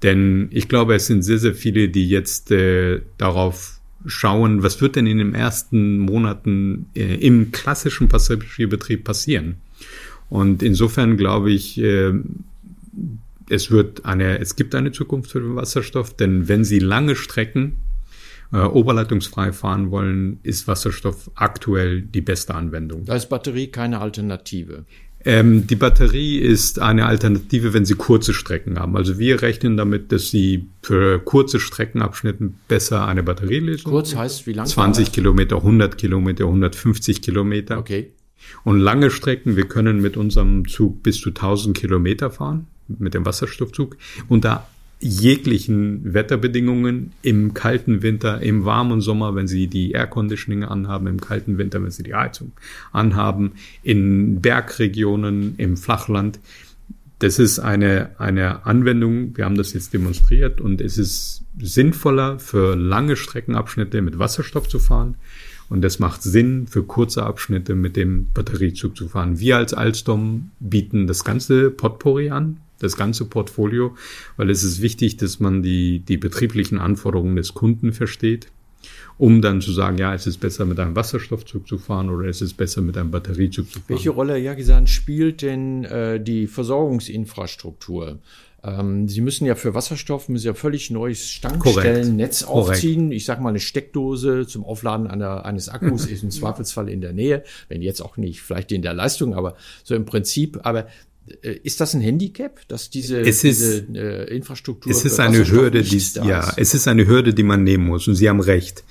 [0.03, 3.76] Denn ich glaube, es sind sehr, sehr viele, die jetzt äh, darauf
[4.07, 9.57] schauen, was wird denn in den ersten Monaten äh, im klassischen Passagierbetrieb passieren.
[10.29, 12.13] Und insofern glaube ich, äh,
[13.49, 17.77] es wird eine, es gibt eine Zukunft für den Wasserstoff, denn wenn Sie lange Strecken
[18.53, 23.05] äh, oberleitungsfrei fahren wollen, ist Wasserstoff aktuell die beste Anwendung.
[23.05, 24.85] Da ist Batterie keine Alternative.
[25.27, 28.97] Ähm, die Batterie ist eine Alternative, wenn Sie kurze Strecken haben.
[28.97, 33.91] Also wir rechnen damit, dass Sie für kurze Streckenabschnitten besser eine Batterie lösen.
[33.91, 34.67] Kurz heißt wie lang?
[34.67, 37.79] 20 Kilometer, 100 Kilometer, 150 Kilometer.
[37.79, 38.13] Okay.
[38.63, 43.27] Und lange Strecken, wir können mit unserem Zug bis zu 1000 Kilometer fahren, mit dem
[43.27, 43.97] Wasserstoffzug.
[44.29, 50.65] Und da jeglichen Wetterbedingungen im kalten Winter, im warmen Sommer, wenn Sie die Air Conditioning
[50.65, 52.53] anhaben, im kalten Winter, wenn Sie die Heizung
[52.93, 56.41] anhaben, in Bergregionen, im Flachland.
[57.19, 62.75] Das ist eine, eine Anwendung, wir haben das jetzt demonstriert und es ist sinnvoller für
[62.75, 65.17] lange Streckenabschnitte mit Wasserstoff zu fahren
[65.69, 69.41] und es macht Sinn für kurze Abschnitte mit dem Batteriezug zu fahren.
[69.41, 73.97] Wir als Alstom bieten das ganze Potpourri an, das ganze Portfolio,
[74.37, 78.49] weil es ist wichtig, dass man die, die betrieblichen Anforderungen des Kunden versteht,
[79.19, 82.43] um dann zu sagen, ja, es ist besser mit einem Wasserstoffzug zu fahren oder es
[82.43, 83.89] ist besser mit einem Batteriezug zu fahren.
[83.89, 88.19] Welche Rolle, ja gesagt, spielt denn äh, die Versorgungsinfrastruktur?
[88.63, 93.13] Ähm, Sie müssen ja für Wasserstoff müssen ja völlig neues Stankstellennetz aufziehen.
[93.13, 97.13] Ich sage mal, eine Steckdose zum Aufladen einer, eines Akkus ist im Zweifelsfall in der
[97.13, 100.61] Nähe, wenn jetzt auch nicht vielleicht in der Leistung, aber so im Prinzip.
[100.65, 100.87] Aber
[101.43, 104.91] ist das ein Handicap, dass diese, es ist, diese äh, Infrastruktur?
[104.91, 108.07] Es ist eine Hürde, die, ja, es ist eine Hürde, die man nehmen muss.
[108.09, 108.85] Und Sie haben recht.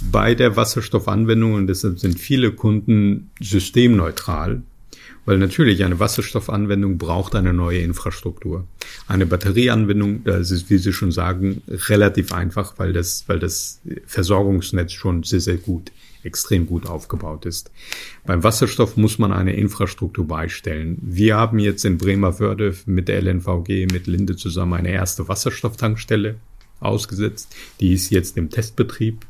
[0.00, 4.62] Bei der Wasserstoffanwendung, und deshalb sind viele Kunden systemneutral,
[5.24, 8.66] weil natürlich eine Wasserstoffanwendung braucht eine neue Infrastruktur.
[9.08, 14.92] Eine Batterieanwendung, das ist, wie Sie schon sagen, relativ einfach, weil das, weil das Versorgungsnetz
[14.92, 15.90] schon sehr, sehr gut
[16.28, 17.72] extrem gut aufgebaut ist.
[18.24, 20.98] Beim Wasserstoff muss man eine Infrastruktur beistellen.
[21.00, 26.36] Wir haben jetzt in Bremerwörde mit der LNVG, mit Linde zusammen eine erste Wasserstofftankstelle
[26.80, 27.56] ausgesetzt.
[27.80, 29.26] Die ist jetzt im Testbetrieb.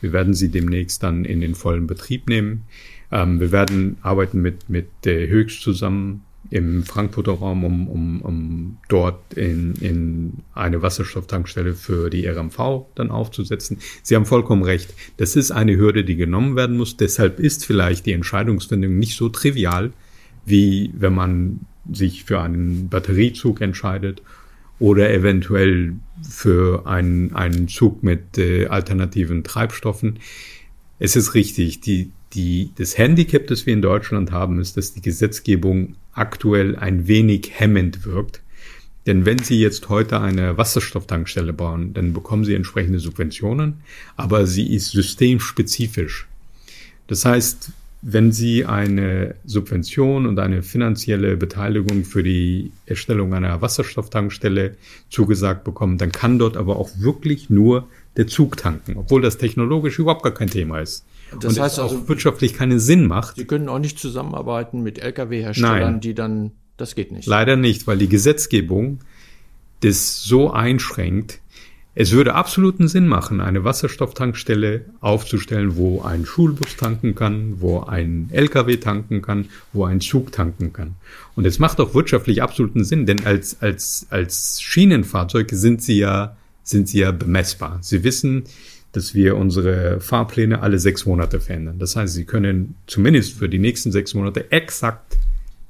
[0.00, 2.64] Wir werden sie demnächst dann in den vollen Betrieb nehmen.
[3.10, 8.76] Ähm, wir werden arbeiten mit, mit äh, Höchst zusammen im Frankfurter Raum, um, um, um
[8.88, 13.78] dort in, in eine Wasserstofftankstelle für die RMV dann aufzusetzen.
[14.02, 14.92] Sie haben vollkommen recht.
[15.16, 16.98] Das ist eine Hürde, die genommen werden muss.
[16.98, 19.94] Deshalb ist vielleicht die Entscheidungsfindung nicht so trivial,
[20.44, 21.60] wie wenn man
[21.90, 24.20] sich für einen Batteriezug entscheidet
[24.78, 30.18] oder eventuell für einen, einen Zug mit äh, alternativen Treibstoffen.
[30.98, 35.02] Es ist richtig, die, die, das Handicap, das wir in Deutschland haben, ist, dass die
[35.02, 38.40] Gesetzgebung aktuell ein wenig hemmend wirkt.
[39.06, 43.78] Denn wenn Sie jetzt heute eine Wasserstofftankstelle bauen, dann bekommen Sie entsprechende Subventionen,
[44.16, 46.28] aber sie ist systemspezifisch.
[47.08, 54.76] Das heißt, wenn Sie eine Subvention und eine finanzielle Beteiligung für die Erstellung einer Wasserstofftankstelle
[55.08, 59.98] zugesagt bekommen, dann kann dort aber auch wirklich nur der Zug tanken, obwohl das technologisch
[59.98, 61.04] überhaupt gar kein Thema ist.
[61.40, 63.36] Das und heißt auch also, wirtschaftlich keinen Sinn macht.
[63.36, 67.26] Sie können auch nicht zusammenarbeiten mit Lkw-Herstellern, die dann, das geht nicht.
[67.26, 69.00] Leider nicht, weil die Gesetzgebung
[69.80, 71.40] das so einschränkt.
[71.94, 78.30] Es würde absoluten Sinn machen, eine Wasserstofftankstelle aufzustellen, wo ein Schulbus tanken kann, wo ein
[78.32, 80.94] Lkw tanken kann, wo ein Zug tanken kann.
[81.36, 86.36] Und es macht auch wirtschaftlich absoluten Sinn, denn als, als, als Schienenfahrzeuge sind sie ja,
[86.62, 87.78] sind sie ja bemessbar.
[87.82, 88.44] Sie wissen,
[88.92, 91.78] dass wir unsere Fahrpläne alle sechs Monate verändern.
[91.78, 95.18] Das heißt, Sie können zumindest für die nächsten sechs Monate exakt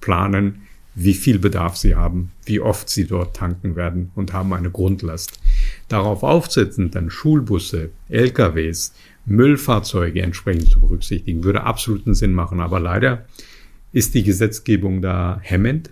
[0.00, 0.62] planen,
[0.94, 5.40] wie viel Bedarf Sie haben, wie oft Sie dort tanken werden und haben eine Grundlast.
[5.88, 8.92] Darauf aufsetzen, dann Schulbusse, LKWs,
[9.24, 12.60] Müllfahrzeuge entsprechend zu berücksichtigen, würde absoluten Sinn machen.
[12.60, 13.24] Aber leider
[13.92, 15.90] ist die Gesetzgebung da hemmend.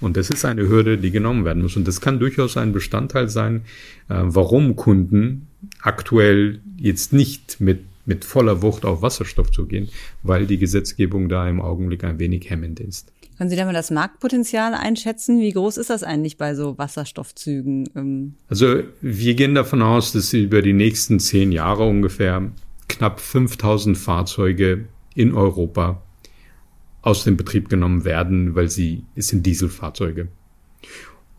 [0.00, 1.76] Und das ist eine Hürde, die genommen werden muss.
[1.76, 3.62] Und das kann durchaus ein Bestandteil sein,
[4.08, 5.46] äh, warum Kunden
[5.80, 9.88] aktuell jetzt nicht mit, mit voller Wucht auf Wasserstoff zu gehen,
[10.22, 13.12] weil die Gesetzgebung da im Augenblick ein wenig hemmend ist.
[13.38, 15.40] Können Sie da mal das Marktpotenzial einschätzen?
[15.40, 17.88] Wie groß ist das eigentlich bei so Wasserstoffzügen?
[17.96, 22.52] Ähm, also wir gehen davon aus, dass über die nächsten zehn Jahre ungefähr
[22.88, 26.02] knapp 5000 Fahrzeuge in Europa
[27.00, 30.28] aus dem Betrieb genommen werden, weil sie es sind Dieselfahrzeuge.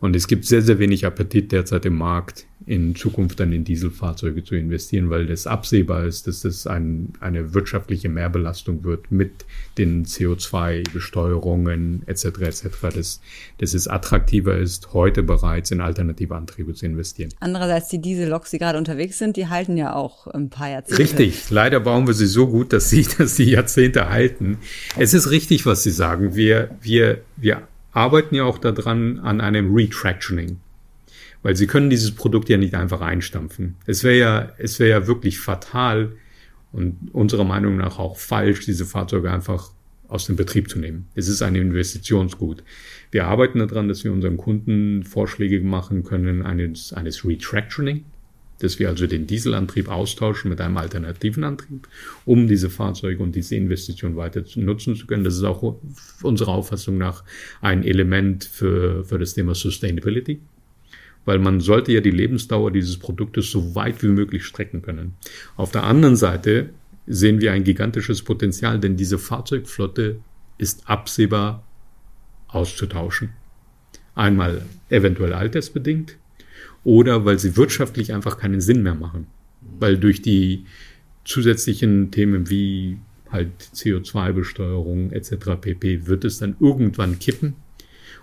[0.00, 4.42] Und es gibt sehr, sehr wenig Appetit derzeit im Markt, in Zukunft dann in Dieselfahrzeuge
[4.42, 9.44] zu investieren, weil das absehbar ist, dass das ein, eine wirtschaftliche Mehrbelastung wird mit
[9.76, 12.24] den CO2-Besteuerungen etc.
[12.24, 12.64] etc.
[12.94, 13.20] Dass,
[13.58, 17.30] dass es attraktiver ist, heute bereits in alternative Antriebe zu investieren.
[17.40, 21.02] Andererseits die Dieselloks, die gerade unterwegs sind, die halten ja auch ein paar Jahrzehnte.
[21.02, 24.58] Richtig, leider bauen wir sie so gut, dass sie, dass sie Jahrzehnte halten.
[24.96, 26.34] Es ist richtig, was Sie sagen.
[26.34, 27.62] Wir, wir, wir
[27.94, 30.58] arbeiten ja auch daran an einem Retractioning.
[31.42, 33.76] Weil sie können dieses Produkt ja nicht einfach einstampfen.
[33.86, 36.16] Es wäre ja, es wäre ja wirklich fatal
[36.72, 39.70] und unserer Meinung nach auch falsch, diese Fahrzeuge einfach
[40.08, 41.06] aus dem Betrieb zu nehmen.
[41.14, 42.64] Es ist ein Investitionsgut.
[43.10, 48.04] Wir arbeiten daran, dass wir unseren Kunden Vorschläge machen können eines, eines Retractioning
[48.64, 51.86] dass wir also den Dieselantrieb austauschen mit einem alternativen Antrieb,
[52.24, 55.22] um diese Fahrzeuge und diese Investition weiter nutzen zu können.
[55.22, 55.76] Das ist auch
[56.22, 57.24] unserer Auffassung nach
[57.60, 60.40] ein Element für, für das Thema Sustainability,
[61.24, 65.14] weil man sollte ja die Lebensdauer dieses Produktes so weit wie möglich strecken können.
[65.56, 66.70] Auf der anderen Seite
[67.06, 70.16] sehen wir ein gigantisches Potenzial, denn diese Fahrzeugflotte
[70.56, 71.64] ist absehbar
[72.48, 73.30] auszutauschen.
[74.14, 76.16] Einmal eventuell altersbedingt,
[76.84, 79.26] oder weil sie wirtschaftlich einfach keinen Sinn mehr machen.
[79.78, 80.64] Weil durch die
[81.24, 82.98] zusätzlichen Themen wie
[83.30, 85.60] halt CO2-Besteuerung etc.
[85.60, 86.06] pp.
[86.06, 87.56] wird es dann irgendwann kippen.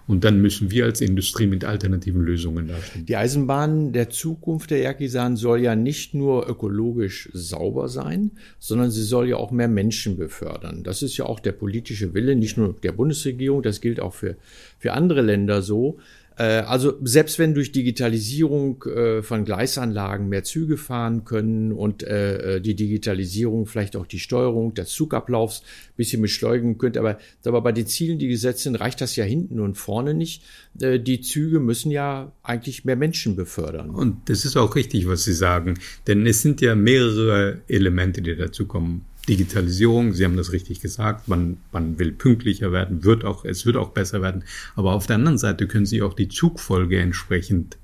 [0.07, 3.05] Und dann müssen wir als Industrie mit alternativen Lösungen dastehen.
[3.05, 9.03] Die Eisenbahn der Zukunft der Yakisan soll ja nicht nur ökologisch sauber sein, sondern sie
[9.03, 10.83] soll ja auch mehr Menschen befördern.
[10.83, 14.37] Das ist ja auch der politische Wille, nicht nur der Bundesregierung, das gilt auch für,
[14.79, 15.99] für andere Länder so.
[16.41, 22.59] Äh, also selbst wenn durch Digitalisierung äh, von Gleisanlagen mehr Züge fahren können und äh,
[22.59, 27.85] die Digitalisierung vielleicht auch die Steuerung des Zugablaufs ein bisschen beschleunigen könnte, aber, bei den
[27.85, 30.43] Zielen, die gesetzt sind, reicht das ja hinten und vorne nicht.
[30.73, 33.91] Die Züge müssen ja eigentlich mehr Menschen befördern.
[33.91, 35.75] Und das ist auch richtig, was Sie sagen,
[36.07, 39.05] denn es sind ja mehrere Elemente, die dazu kommen.
[39.29, 43.77] Digitalisierung, Sie haben das richtig gesagt, man, man will pünktlicher werden, wird auch, es wird
[43.77, 44.43] auch besser werden.
[44.75, 47.77] Aber auf der anderen Seite können Sie auch die Zugfolge entsprechend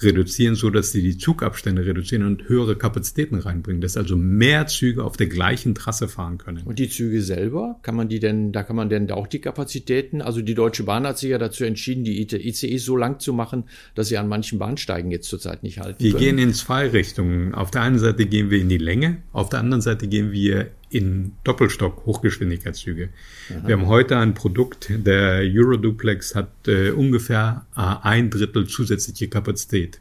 [0.00, 5.04] reduzieren, so dass sie die Zugabstände reduzieren und höhere Kapazitäten reinbringen, dass also mehr Züge
[5.04, 6.62] auf der gleichen Trasse fahren können.
[6.64, 10.20] Und die Züge selber, kann man die denn, da kann man denn auch die Kapazitäten,
[10.22, 13.64] also die Deutsche Bahn hat sich ja dazu entschieden, die ICE so lang zu machen,
[13.94, 16.24] dass sie an manchen Bahnsteigen jetzt zurzeit nicht halten Wir können.
[16.24, 17.54] gehen in zwei Richtungen.
[17.54, 20.70] Auf der einen Seite gehen wir in die Länge, auf der anderen Seite gehen wir
[20.90, 23.08] in Doppelstock Hochgeschwindigkeitszüge.
[23.50, 23.66] Aha.
[23.68, 30.00] Wir haben heute ein Produkt, der Euroduplex hat äh, ungefähr äh, ein Drittel zusätzliche Kapazität.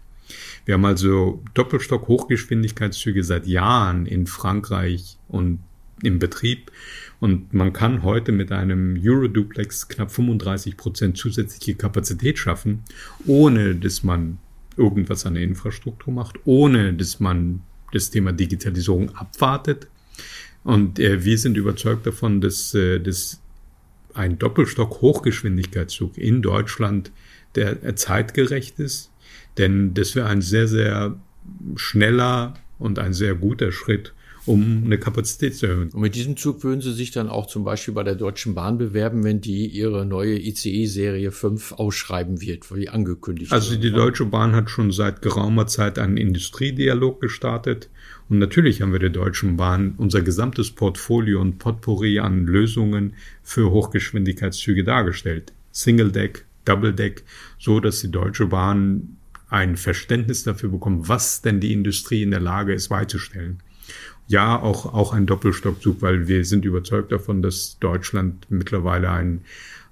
[0.65, 5.60] Wir haben also Doppelstock Hochgeschwindigkeitszüge seit Jahren in Frankreich und
[6.02, 6.71] im Betrieb.
[7.19, 12.84] Und man kann heute mit einem Euroduplex knapp 35 Prozent zusätzliche Kapazität schaffen,
[13.26, 14.38] ohne dass man
[14.78, 17.62] irgendwas an der Infrastruktur macht, ohne dass man
[17.93, 19.88] das Thema Digitalisierung abwartet,
[20.65, 23.39] und äh, wir sind überzeugt davon, dass, äh, dass
[24.15, 27.12] ein Doppelstock-Hochgeschwindigkeitszug in Deutschland
[27.54, 29.12] der äh, zeitgerecht ist.
[29.60, 31.15] Denn das wäre ein sehr, sehr
[31.75, 35.89] schneller und ein sehr guter Schritt, um eine Kapazität zu erhöhen.
[35.89, 38.77] Und mit diesem Zug würden Sie sich dann auch zum Beispiel bei der Deutschen Bahn
[38.77, 43.51] bewerben, wenn die ihre neue ICE-Serie 5 ausschreiben wird, wie angekündigt.
[43.51, 47.89] Also die Deutsche Bahn hat schon seit geraumer Zeit einen Industriedialog gestartet
[48.29, 53.71] und natürlich haben wir der Deutschen Bahn unser gesamtes Portfolio und Potpourri an Lösungen für
[53.71, 55.53] Hochgeschwindigkeitszüge dargestellt.
[55.71, 57.23] Single Deck, Double Deck,
[57.60, 59.17] so dass die Deutsche Bahn
[59.49, 63.60] ein Verständnis dafür bekommt, was denn die Industrie in der Lage ist beizustellen.
[64.27, 69.41] Ja, auch, auch ein Doppelstockzug, weil wir sind überzeugt davon, dass Deutschland mittlerweile ein,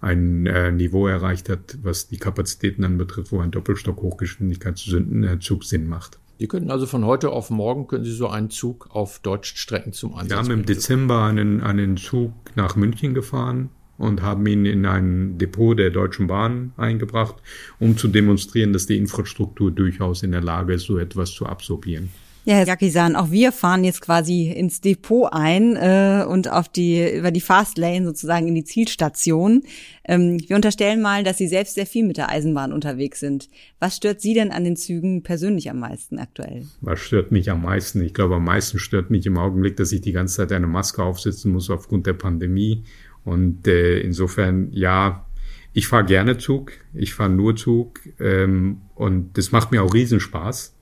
[0.01, 6.17] ein äh, Niveau erreicht hat, was die Kapazitäten anbetrifft, wo ein Doppelstock-Hochgeschwindigkeitszug Sinn macht.
[6.39, 9.93] Die könnten also von heute auf morgen können Sie so einen Zug auf deutschen Strecken
[9.93, 14.65] zum Einsatz Wir haben im Dezember einen, einen Zug nach München gefahren und haben ihn
[14.65, 17.35] in ein Depot der Deutschen Bahn eingebracht,
[17.79, 22.09] um zu demonstrieren, dass die Infrastruktur durchaus in der Lage ist, so etwas zu absorbieren.
[22.45, 27.09] Ja, Herr Yakisan, auch wir fahren jetzt quasi ins Depot ein äh, und auf die
[27.09, 29.63] über die Fastlane sozusagen in die Zielstation.
[30.03, 33.49] Ähm, wir unterstellen mal, dass Sie selbst sehr viel mit der Eisenbahn unterwegs sind.
[33.79, 36.65] Was stört Sie denn an den Zügen persönlich am meisten aktuell?
[36.81, 38.01] Was stört mich am meisten?
[38.01, 41.01] Ich glaube, am meisten stört mich im Augenblick, dass ich die ganze Zeit eine Maske
[41.01, 42.83] aufsetzen muss aufgrund der Pandemie.
[43.23, 45.25] Und äh, insofern, ja,
[45.71, 50.72] ich fahre gerne Zug, ich fahre nur Zug ähm, und das macht mir auch Riesenspaß.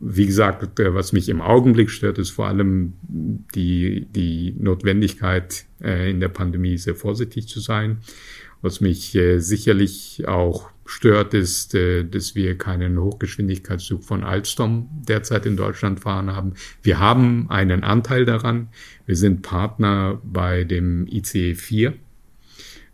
[0.00, 6.10] Wie gesagt, äh, was mich im Augenblick stört, ist vor allem die, die Notwendigkeit, äh,
[6.10, 7.98] in der Pandemie sehr vorsichtig zu sein.
[8.62, 15.56] Was mich äh, sicherlich auch stört, ist, dass wir keinen Hochgeschwindigkeitszug von Alstom derzeit in
[15.56, 16.54] Deutschland fahren haben.
[16.82, 18.70] Wir haben einen Anteil daran.
[19.06, 21.94] Wir sind Partner bei dem ICE 4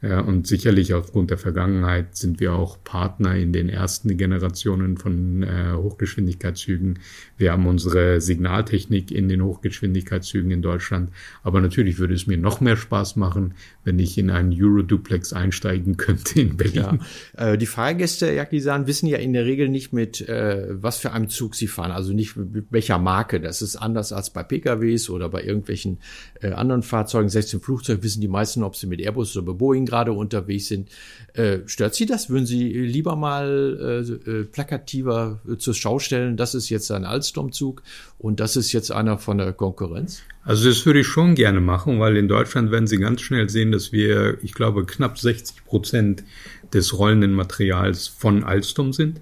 [0.03, 5.73] und sicherlich aufgrund der Vergangenheit sind wir auch Partner in den ersten Generationen von äh,
[5.75, 6.99] Hochgeschwindigkeitszügen.
[7.39, 11.11] Wir haben unsere Signaltechnik in den Hochgeschwindigkeitszügen in Deutschland.
[11.43, 13.55] Aber natürlich würde es mir noch mehr Spaß machen,
[13.85, 17.01] wenn ich in einen Euroduplex einsteigen könnte in Berlin.
[17.37, 17.53] Ja.
[17.53, 21.29] Äh, die Fahrgäste, Jakisan, wissen ja in der Regel nicht mit, äh, was für einem
[21.29, 21.91] Zug sie fahren.
[21.91, 23.41] Also nicht mit welcher Marke.
[23.41, 25.99] Das ist anders als bei PKWs oder bei irgendwelchen
[26.41, 27.29] äh, anderen Fahrzeugen.
[27.29, 30.91] Selbst im Flugzeug wissen die meisten, ob sie mit Airbus oder Boeing gerade unterwegs sind.
[31.35, 32.29] Äh, stört Sie das?
[32.31, 37.05] Würden Sie lieber mal äh, äh, plakativer äh, zur Schau stellen, das ist jetzt ein
[37.05, 37.83] Alstom-Zug
[38.19, 40.23] und das ist jetzt einer von der Konkurrenz?
[40.43, 43.73] Also das würde ich schon gerne machen, weil in Deutschland werden Sie ganz schnell sehen,
[43.73, 46.25] dass wir, ich glaube, knapp 60 Prozent
[46.73, 49.21] des rollenden Materials von Alstom sind.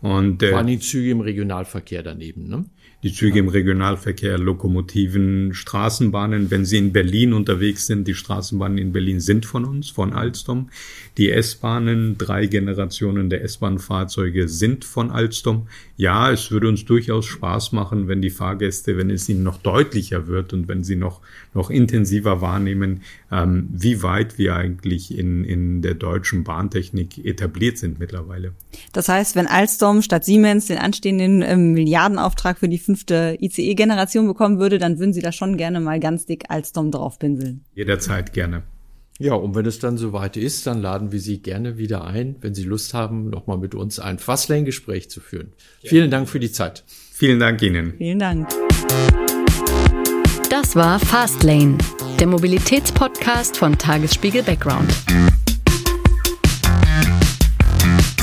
[0.00, 2.64] Und, äh, Vor allem die Züge im Regionalverkehr daneben, ne?
[3.04, 6.50] Die Züge im Regionalverkehr, Lokomotiven, Straßenbahnen.
[6.50, 10.70] Wenn Sie in Berlin unterwegs sind, die Straßenbahnen in Berlin sind von uns, von Alstom.
[11.16, 15.68] Die S-Bahnen, drei Generationen der S-Bahn-Fahrzeuge sind von Alstom.
[15.96, 20.26] Ja, es würde uns durchaus Spaß machen, wenn die Fahrgäste, wenn es ihnen noch deutlicher
[20.26, 21.20] wird und wenn sie noch,
[21.54, 28.00] noch intensiver wahrnehmen, ähm, wie weit wir eigentlich in, in der deutschen Bahntechnik etabliert sind
[28.00, 28.52] mittlerweile.
[28.92, 34.58] Das heißt, wenn Alstom statt Siemens den anstehenden ähm, Milliardenauftrag für die fünfte ICE-Generation bekommen
[34.58, 37.62] würde, dann würden Sie da schon gerne mal ganz dick Alstom draufpinseln.
[37.74, 38.62] Jederzeit gerne.
[39.18, 42.54] Ja, und wenn es dann soweit ist, dann laden wir Sie gerne wieder ein, wenn
[42.54, 45.52] Sie Lust haben, nochmal mit uns ein Fastlane-Gespräch zu führen.
[45.82, 45.90] Ja.
[45.90, 46.84] Vielen Dank für die Zeit.
[47.12, 47.92] Vielen Dank Ihnen.
[47.98, 48.48] Vielen Dank.
[50.48, 51.76] Das war Fastlane,
[52.18, 54.90] der Mobilitätspodcast von Tagesspiegel Background.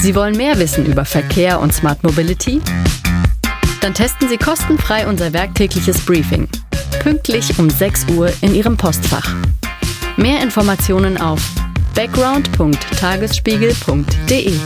[0.02, 2.62] Sie wollen mehr wissen über Verkehr und Smart Mobility?
[3.86, 6.48] Dann testen Sie kostenfrei unser werktägliches Briefing.
[7.04, 9.36] Pünktlich um 6 Uhr in Ihrem Postfach.
[10.18, 11.40] Mehr Informationen auf
[11.94, 14.60] background.tagesspiegel.de.